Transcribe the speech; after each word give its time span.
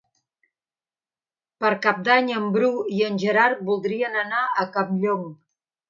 Per 1.65 1.71
Cap 1.85 2.01
d'Any 2.09 2.33
en 2.39 2.49
Bru 2.57 2.73
i 2.97 3.07
en 3.11 3.23
Gerard 3.27 3.65
voldrien 3.71 4.23
anar 4.27 4.45
a 4.67 4.71
Campllong. 4.77 5.27